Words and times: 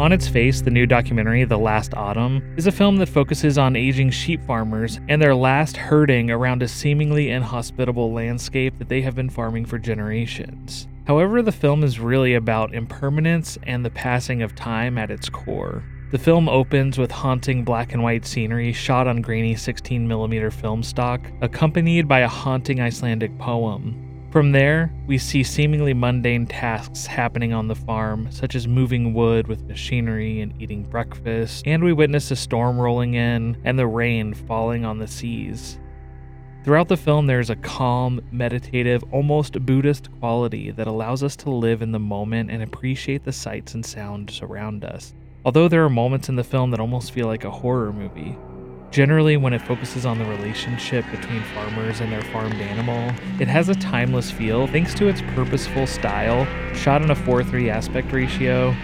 On 0.00 0.12
its 0.12 0.26
face, 0.26 0.62
the 0.62 0.70
new 0.70 0.86
documentary, 0.86 1.44
The 1.44 1.58
Last 1.58 1.92
Autumn, 1.92 2.54
is 2.56 2.66
a 2.66 2.72
film 2.72 2.96
that 2.96 3.10
focuses 3.10 3.58
on 3.58 3.76
aging 3.76 4.08
sheep 4.08 4.42
farmers 4.46 4.98
and 5.10 5.20
their 5.20 5.34
last 5.34 5.76
herding 5.76 6.30
around 6.30 6.62
a 6.62 6.68
seemingly 6.68 7.28
inhospitable 7.28 8.10
landscape 8.10 8.78
that 8.78 8.88
they 8.88 9.02
have 9.02 9.14
been 9.14 9.28
farming 9.28 9.66
for 9.66 9.78
generations. 9.78 10.88
However, 11.06 11.42
the 11.42 11.52
film 11.52 11.84
is 11.84 12.00
really 12.00 12.32
about 12.32 12.72
impermanence 12.72 13.58
and 13.64 13.84
the 13.84 13.90
passing 13.90 14.40
of 14.40 14.54
time 14.54 14.96
at 14.96 15.10
its 15.10 15.28
core. 15.28 15.84
The 16.12 16.18
film 16.18 16.48
opens 16.48 16.96
with 16.96 17.10
haunting 17.10 17.62
black 17.62 17.92
and 17.92 18.02
white 18.02 18.24
scenery 18.24 18.72
shot 18.72 19.06
on 19.06 19.20
grainy 19.20 19.54
16mm 19.54 20.50
film 20.50 20.82
stock, 20.82 21.20
accompanied 21.42 22.08
by 22.08 22.20
a 22.20 22.26
haunting 22.26 22.80
Icelandic 22.80 23.36
poem. 23.36 24.09
From 24.30 24.52
there, 24.52 24.92
we 25.08 25.18
see 25.18 25.42
seemingly 25.42 25.92
mundane 25.92 26.46
tasks 26.46 27.04
happening 27.04 27.52
on 27.52 27.66
the 27.66 27.74
farm, 27.74 28.28
such 28.30 28.54
as 28.54 28.68
moving 28.68 29.12
wood 29.12 29.48
with 29.48 29.66
machinery 29.66 30.40
and 30.40 30.54
eating 30.62 30.84
breakfast, 30.84 31.66
and 31.66 31.82
we 31.82 31.92
witness 31.92 32.30
a 32.30 32.36
storm 32.36 32.78
rolling 32.78 33.14
in 33.14 33.60
and 33.64 33.76
the 33.76 33.88
rain 33.88 34.32
falling 34.32 34.84
on 34.84 34.98
the 34.98 35.08
seas. 35.08 35.80
Throughout 36.62 36.86
the 36.86 36.96
film, 36.96 37.26
there 37.26 37.40
is 37.40 37.50
a 37.50 37.56
calm, 37.56 38.20
meditative, 38.30 39.02
almost 39.10 39.66
Buddhist 39.66 40.08
quality 40.20 40.70
that 40.70 40.86
allows 40.86 41.24
us 41.24 41.34
to 41.36 41.50
live 41.50 41.82
in 41.82 41.90
the 41.90 41.98
moment 41.98 42.52
and 42.52 42.62
appreciate 42.62 43.24
the 43.24 43.32
sights 43.32 43.74
and 43.74 43.84
sounds 43.84 44.42
around 44.42 44.84
us. 44.84 45.12
Although 45.44 45.66
there 45.66 45.84
are 45.84 45.90
moments 45.90 46.28
in 46.28 46.36
the 46.36 46.44
film 46.44 46.70
that 46.70 46.78
almost 46.78 47.10
feel 47.10 47.26
like 47.26 47.44
a 47.44 47.50
horror 47.50 47.92
movie, 47.92 48.36
Generally, 48.90 49.36
when 49.36 49.52
it 49.52 49.62
focuses 49.62 50.04
on 50.04 50.18
the 50.18 50.24
relationship 50.24 51.04
between 51.12 51.44
farmers 51.54 52.00
and 52.00 52.10
their 52.10 52.22
farmed 52.22 52.60
animal, 52.60 53.14
it 53.38 53.46
has 53.46 53.68
a 53.68 53.74
timeless 53.76 54.32
feel 54.32 54.66
thanks 54.66 54.94
to 54.94 55.06
its 55.06 55.22
purposeful 55.34 55.86
style, 55.86 56.44
shot 56.74 57.00
in 57.00 57.10
a 57.10 57.14
4 57.14 57.44
3 57.44 57.70
aspect 57.70 58.10
ratio. 58.10 58.74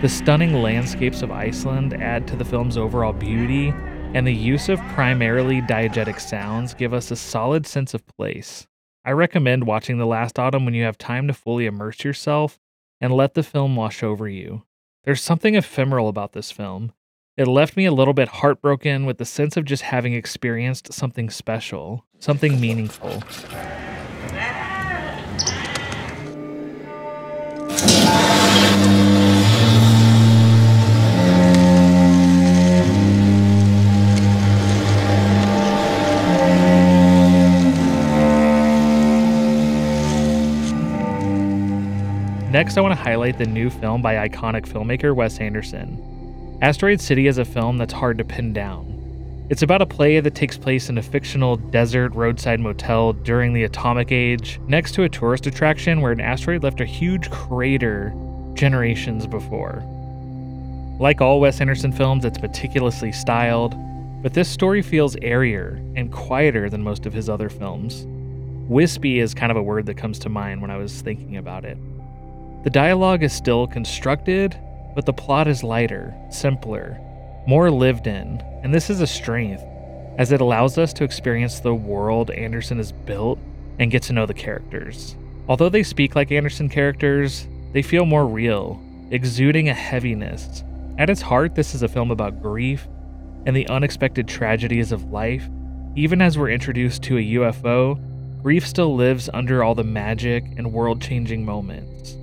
The 0.00 0.08
stunning 0.08 0.54
landscapes 0.54 1.22
of 1.22 1.30
Iceland 1.30 1.94
add 1.94 2.26
to 2.26 2.34
the 2.34 2.44
film's 2.44 2.76
overall 2.76 3.12
beauty, 3.12 3.68
and 4.14 4.26
the 4.26 4.34
use 4.34 4.68
of 4.68 4.80
primarily 4.94 5.62
diegetic 5.62 6.18
sounds 6.18 6.74
give 6.74 6.92
us 6.92 7.12
a 7.12 7.16
solid 7.16 7.64
sense 7.64 7.94
of 7.94 8.04
place. 8.06 8.66
I 9.04 9.12
recommend 9.12 9.64
watching 9.64 9.98
The 9.98 10.06
Last 10.06 10.40
Autumn 10.40 10.64
when 10.64 10.74
you 10.74 10.82
have 10.82 10.98
time 10.98 11.28
to 11.28 11.34
fully 11.34 11.66
immerse 11.66 12.02
yourself 12.02 12.58
and 13.00 13.12
let 13.12 13.34
the 13.34 13.44
film 13.44 13.76
wash 13.76 14.02
over 14.02 14.28
you. 14.28 14.64
There's 15.04 15.22
something 15.22 15.54
ephemeral 15.54 16.08
about 16.08 16.32
this 16.32 16.50
film, 16.50 16.92
it 17.36 17.48
left 17.48 17.76
me 17.76 17.86
a 17.86 17.92
little 17.92 18.12
bit 18.12 18.28
heartbroken 18.28 19.06
with 19.06 19.16
the 19.16 19.24
sense 19.24 19.56
of 19.56 19.64
just 19.64 19.82
having 19.82 20.12
experienced 20.12 20.92
something 20.92 21.30
special, 21.30 22.04
something 22.18 22.60
meaningful. 22.60 23.22
Next, 42.50 42.76
I 42.76 42.82
want 42.82 42.92
to 42.92 43.02
highlight 43.02 43.38
the 43.38 43.46
new 43.46 43.70
film 43.70 44.02
by 44.02 44.28
iconic 44.28 44.66
filmmaker 44.66 45.16
Wes 45.16 45.38
Anderson. 45.40 46.11
Asteroid 46.62 47.00
City 47.00 47.26
is 47.26 47.38
a 47.38 47.44
film 47.44 47.76
that's 47.76 47.92
hard 47.92 48.18
to 48.18 48.24
pin 48.24 48.52
down. 48.52 49.46
It's 49.50 49.62
about 49.62 49.82
a 49.82 49.86
play 49.86 50.20
that 50.20 50.36
takes 50.36 50.56
place 50.56 50.88
in 50.88 50.96
a 50.96 51.02
fictional 51.02 51.56
desert 51.56 52.14
roadside 52.14 52.60
motel 52.60 53.14
during 53.14 53.52
the 53.52 53.64
atomic 53.64 54.12
age, 54.12 54.60
next 54.68 54.92
to 54.92 55.02
a 55.02 55.08
tourist 55.08 55.48
attraction 55.48 56.00
where 56.00 56.12
an 56.12 56.20
asteroid 56.20 56.62
left 56.62 56.80
a 56.80 56.86
huge 56.86 57.32
crater 57.32 58.14
generations 58.54 59.26
before. 59.26 59.82
Like 61.00 61.20
all 61.20 61.40
Wes 61.40 61.60
Anderson 61.60 61.90
films, 61.90 62.24
it's 62.24 62.40
meticulously 62.40 63.10
styled, 63.10 63.74
but 64.22 64.34
this 64.34 64.48
story 64.48 64.82
feels 64.82 65.16
airier 65.20 65.82
and 65.96 66.12
quieter 66.12 66.70
than 66.70 66.84
most 66.84 67.06
of 67.06 67.12
his 67.12 67.28
other 67.28 67.48
films. 67.48 68.06
Wispy 68.70 69.18
is 69.18 69.34
kind 69.34 69.50
of 69.50 69.58
a 69.58 69.62
word 69.62 69.86
that 69.86 69.96
comes 69.96 70.20
to 70.20 70.28
mind 70.28 70.62
when 70.62 70.70
I 70.70 70.76
was 70.76 71.02
thinking 71.02 71.38
about 71.38 71.64
it. 71.64 71.76
The 72.62 72.70
dialogue 72.70 73.24
is 73.24 73.32
still 73.32 73.66
constructed 73.66 74.56
but 74.94 75.06
the 75.06 75.12
plot 75.12 75.48
is 75.48 75.62
lighter, 75.62 76.14
simpler, 76.30 76.98
more 77.46 77.70
lived 77.70 78.06
in, 78.06 78.42
and 78.62 78.74
this 78.74 78.90
is 78.90 79.00
a 79.00 79.06
strength, 79.06 79.62
as 80.18 80.32
it 80.32 80.40
allows 80.40 80.78
us 80.78 80.92
to 80.92 81.04
experience 81.04 81.60
the 81.60 81.74
world 81.74 82.30
Anderson 82.30 82.76
has 82.76 82.92
built 82.92 83.38
and 83.78 83.90
get 83.90 84.02
to 84.04 84.12
know 84.12 84.26
the 84.26 84.34
characters. 84.34 85.16
Although 85.48 85.70
they 85.70 85.82
speak 85.82 86.14
like 86.14 86.30
Anderson 86.30 86.68
characters, 86.68 87.46
they 87.72 87.82
feel 87.82 88.04
more 88.04 88.26
real, 88.26 88.80
exuding 89.10 89.68
a 89.68 89.74
heaviness. 89.74 90.62
At 90.98 91.10
its 91.10 91.22
heart, 91.22 91.54
this 91.54 91.74
is 91.74 91.82
a 91.82 91.88
film 91.88 92.10
about 92.10 92.42
grief 92.42 92.86
and 93.46 93.56
the 93.56 93.68
unexpected 93.68 94.28
tragedies 94.28 94.92
of 94.92 95.10
life. 95.10 95.48
Even 95.96 96.22
as 96.22 96.38
we're 96.38 96.50
introduced 96.50 97.02
to 97.04 97.18
a 97.18 97.20
UFO, 97.34 97.98
grief 98.42 98.66
still 98.66 98.94
lives 98.94 99.28
under 99.32 99.64
all 99.64 99.74
the 99.74 99.84
magic 99.84 100.44
and 100.56 100.72
world 100.72 101.02
changing 101.02 101.44
moments. 101.44 102.16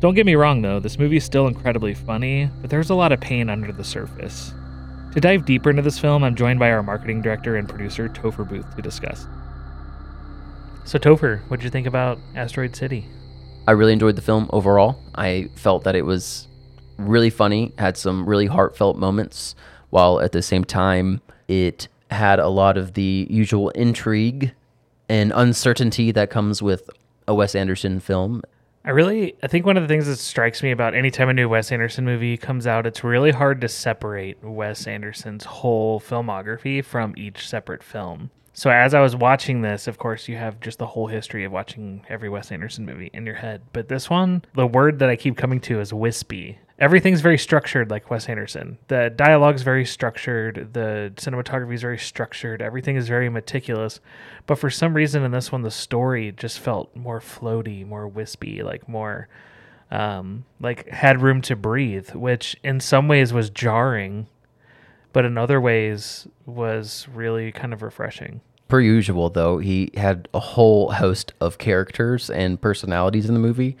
Don't 0.00 0.14
get 0.14 0.24
me 0.24 0.34
wrong 0.34 0.62
though, 0.62 0.80
this 0.80 0.98
movie 0.98 1.18
is 1.18 1.24
still 1.24 1.46
incredibly 1.46 1.92
funny, 1.92 2.48
but 2.62 2.70
there's 2.70 2.88
a 2.88 2.94
lot 2.94 3.12
of 3.12 3.20
pain 3.20 3.50
under 3.50 3.70
the 3.70 3.84
surface. 3.84 4.54
To 5.12 5.20
dive 5.20 5.44
deeper 5.44 5.68
into 5.68 5.82
this 5.82 5.98
film, 5.98 6.24
I'm 6.24 6.34
joined 6.34 6.58
by 6.58 6.70
our 6.70 6.82
marketing 6.82 7.20
director 7.20 7.56
and 7.56 7.68
producer, 7.68 8.08
Topher 8.08 8.48
Booth, 8.48 8.74
to 8.76 8.82
discuss. 8.82 9.26
So, 10.84 10.98
Topher, 10.98 11.40
what 11.48 11.58
did 11.58 11.64
you 11.64 11.70
think 11.70 11.86
about 11.86 12.18
Asteroid 12.34 12.74
City? 12.74 13.06
I 13.68 13.72
really 13.72 13.92
enjoyed 13.92 14.16
the 14.16 14.22
film 14.22 14.48
overall. 14.52 15.02
I 15.14 15.50
felt 15.54 15.84
that 15.84 15.94
it 15.94 16.06
was 16.06 16.48
really 16.96 17.28
funny, 17.28 17.72
had 17.76 17.96
some 17.98 18.26
really 18.26 18.46
heartfelt 18.46 18.96
moments, 18.96 19.54
while 19.90 20.20
at 20.20 20.32
the 20.32 20.42
same 20.42 20.64
time, 20.64 21.20
it 21.46 21.88
had 22.10 22.38
a 22.38 22.48
lot 22.48 22.78
of 22.78 22.94
the 22.94 23.26
usual 23.28 23.68
intrigue 23.70 24.52
and 25.10 25.30
uncertainty 25.34 26.10
that 26.12 26.30
comes 26.30 26.62
with 26.62 26.88
a 27.28 27.34
Wes 27.34 27.54
Anderson 27.54 28.00
film. 28.00 28.42
I 28.82 28.90
really, 28.90 29.36
I 29.42 29.46
think 29.46 29.66
one 29.66 29.76
of 29.76 29.82
the 29.82 29.88
things 29.88 30.06
that 30.06 30.16
strikes 30.16 30.62
me 30.62 30.70
about 30.70 30.94
anytime 30.94 31.28
a 31.28 31.34
new 31.34 31.50
Wes 31.50 31.70
Anderson 31.70 32.06
movie 32.06 32.38
comes 32.38 32.66
out, 32.66 32.86
it's 32.86 33.04
really 33.04 33.30
hard 33.30 33.60
to 33.60 33.68
separate 33.68 34.42
Wes 34.42 34.86
Anderson's 34.86 35.44
whole 35.44 36.00
filmography 36.00 36.82
from 36.82 37.12
each 37.16 37.46
separate 37.46 37.82
film. 37.82 38.30
So 38.54 38.70
as 38.70 38.94
I 38.94 39.00
was 39.00 39.14
watching 39.14 39.60
this, 39.60 39.86
of 39.86 39.98
course, 39.98 40.28
you 40.28 40.36
have 40.36 40.60
just 40.60 40.78
the 40.78 40.86
whole 40.86 41.06
history 41.06 41.44
of 41.44 41.52
watching 41.52 42.04
every 42.08 42.28
Wes 42.30 42.50
Anderson 42.50 42.86
movie 42.86 43.10
in 43.12 43.26
your 43.26 43.34
head. 43.34 43.60
But 43.72 43.88
this 43.88 44.08
one, 44.08 44.44
the 44.54 44.66
word 44.66 44.98
that 44.98 45.10
I 45.10 45.16
keep 45.16 45.36
coming 45.36 45.60
to 45.60 45.80
is 45.80 45.92
wispy 45.92 46.58
everything's 46.80 47.20
very 47.20 47.38
structured 47.38 47.90
like 47.90 48.10
Wes 48.10 48.28
Anderson. 48.28 48.78
The 48.88 49.12
dialogue's 49.14 49.62
very 49.62 49.84
structured, 49.84 50.70
the 50.72 51.12
cinematography 51.16 51.74
is 51.74 51.82
very 51.82 51.98
structured, 51.98 52.62
everything 52.62 52.96
is 52.96 53.06
very 53.06 53.28
meticulous. 53.28 54.00
But 54.46 54.58
for 54.58 54.70
some 54.70 54.94
reason 54.94 55.22
in 55.22 55.30
this 55.30 55.52
one 55.52 55.62
the 55.62 55.70
story 55.70 56.32
just 56.32 56.58
felt 56.58 56.94
more 56.96 57.20
floaty, 57.20 57.86
more 57.86 58.08
wispy, 58.08 58.62
like 58.62 58.88
more 58.88 59.28
um, 59.90 60.44
like 60.60 60.88
had 60.88 61.20
room 61.20 61.42
to 61.42 61.56
breathe, 61.56 62.10
which 62.10 62.56
in 62.64 62.80
some 62.80 63.08
ways 63.08 63.32
was 63.32 63.50
jarring, 63.50 64.26
but 65.12 65.24
in 65.24 65.36
other 65.36 65.60
ways 65.60 66.26
was 66.46 67.06
really 67.12 67.52
kind 67.52 67.72
of 67.72 67.82
refreshing. 67.82 68.40
Per 68.68 68.80
usual, 68.80 69.30
though, 69.30 69.58
he 69.58 69.90
had 69.96 70.28
a 70.32 70.38
whole 70.38 70.92
host 70.92 71.32
of 71.40 71.58
characters 71.58 72.30
and 72.30 72.60
personalities 72.60 73.26
in 73.26 73.34
the 73.34 73.40
movie, 73.40 73.76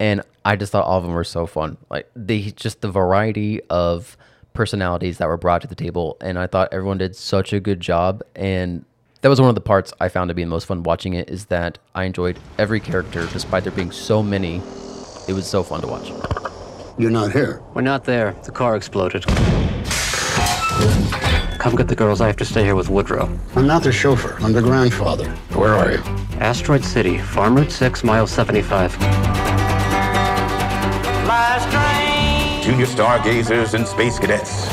and 0.00 0.22
I 0.44 0.56
just 0.56 0.72
thought 0.72 0.86
all 0.86 0.98
of 0.98 1.04
them 1.04 1.12
were 1.12 1.22
so 1.22 1.46
fun. 1.46 1.76
Like 1.90 2.10
they 2.16 2.40
just 2.40 2.80
the 2.80 2.90
variety 2.90 3.60
of 3.70 4.16
personalities 4.54 5.18
that 5.18 5.28
were 5.28 5.36
brought 5.36 5.62
to 5.62 5.68
the 5.68 5.76
table, 5.76 6.16
and 6.20 6.38
I 6.38 6.48
thought 6.48 6.70
everyone 6.72 6.98
did 6.98 7.14
such 7.14 7.52
a 7.52 7.60
good 7.60 7.78
job. 7.78 8.22
And 8.34 8.84
that 9.20 9.28
was 9.28 9.40
one 9.40 9.50
of 9.50 9.54
the 9.54 9.60
parts 9.60 9.92
I 10.00 10.08
found 10.08 10.30
to 10.30 10.34
be 10.34 10.42
the 10.42 10.50
most 10.50 10.64
fun 10.64 10.82
watching 10.82 11.12
it. 11.12 11.30
Is 11.30 11.44
that 11.46 11.78
I 11.94 12.04
enjoyed 12.04 12.38
every 12.58 12.80
character, 12.80 13.26
despite 13.26 13.62
there 13.62 13.72
being 13.72 13.92
so 13.92 14.22
many. 14.22 14.62
It 15.28 15.34
was 15.34 15.46
so 15.46 15.62
fun 15.62 15.82
to 15.82 15.86
watch. 15.86 16.10
You're 16.98 17.10
not 17.10 17.30
here. 17.30 17.62
We're 17.74 17.82
not 17.82 18.04
there. 18.04 18.34
The 18.44 18.50
car 18.50 18.74
exploded. 18.74 19.24
Come 21.58 21.76
get 21.76 21.88
the 21.88 21.94
girls. 21.94 22.22
I 22.22 22.26
have 22.26 22.36
to 22.36 22.44
stay 22.46 22.64
here 22.64 22.74
with 22.74 22.88
Woodrow. 22.88 23.38
I'm 23.54 23.66
not 23.66 23.82
the 23.82 23.92
chauffeur. 23.92 24.38
I'm 24.40 24.54
the 24.54 24.62
grandfather. 24.62 25.30
Where 25.52 25.74
are 25.74 25.92
you? 25.92 25.98
Asteroid 26.40 26.84
City, 26.84 27.18
Farm 27.18 27.54
Route 27.54 27.70
6, 27.70 28.02
mile 28.02 28.26
75. 28.26 29.39
Junior 32.62 32.86
stargazers 32.86 33.74
and 33.74 33.86
space 33.86 34.18
cadets. 34.18 34.66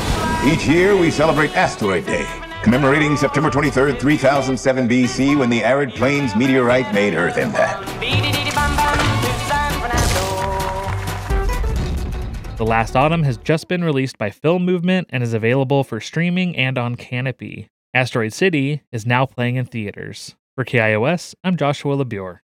Each 0.44 0.66
year 0.66 0.96
we 0.96 1.10
celebrate 1.10 1.56
Asteroid 1.56 2.06
Day, 2.06 2.26
commemorating 2.62 3.16
September 3.16 3.50
23rd, 3.50 3.98
3007 3.98 4.88
BC, 4.88 5.38
when 5.38 5.50
the 5.50 5.64
arid 5.64 5.92
plains 5.94 6.36
meteorite 6.36 6.92
made 6.94 7.14
Earth 7.14 7.38
impact. 7.38 7.86
The 12.56 12.64
Last 12.66 12.96
Autumn 12.96 13.22
has 13.22 13.36
just 13.38 13.68
been 13.68 13.84
released 13.84 14.18
by 14.18 14.30
Film 14.30 14.64
Movement 14.64 15.06
and 15.10 15.22
is 15.22 15.32
available 15.32 15.84
for 15.84 16.00
streaming 16.00 16.56
and 16.56 16.76
on 16.76 16.96
Kanopy. 16.96 17.68
Asteroid 17.94 18.32
City 18.32 18.82
is 18.90 19.06
now 19.06 19.26
playing 19.26 19.56
in 19.56 19.64
theaters. 19.64 20.34
For 20.56 20.64
KIOS, 20.64 21.36
I'm 21.44 21.56
Joshua 21.56 21.96
LaBure. 21.96 22.40